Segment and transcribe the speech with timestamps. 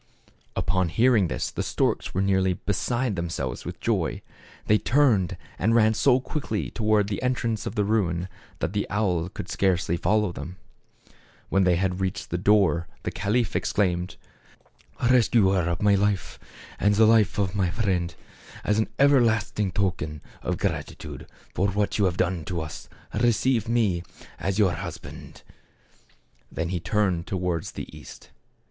[0.55, 4.23] Upon hearing this the storks were nearly be side themselves with joy.
[4.65, 8.27] They turned, and ran so quickly toward the entrance of the ruin,
[8.61, 10.55] that the owl could scarcely follow them.
[11.49, 14.15] When he had reached the door, the caliph ex claimed,"
[15.11, 16.39] Rescuer of my life,
[16.79, 18.15] and the life of my friend,
[18.63, 24.01] as an everlasting token of gratitude for what you have done for us, receive me,
[24.39, 25.43] as your husband."
[26.51, 28.31] Then he turned towards the east.